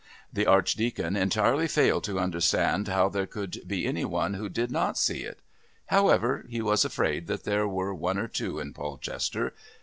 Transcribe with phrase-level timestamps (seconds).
[0.33, 4.97] The Archdeacon entirely failed to understand how there could be any one who did not
[4.97, 5.41] see it.
[5.85, 9.53] However, he was afraid that there were one or two in Polchester....